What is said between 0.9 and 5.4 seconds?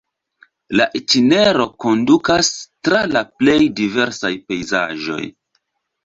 itinero kondukas tra la plej diversaj pejzaĝoj.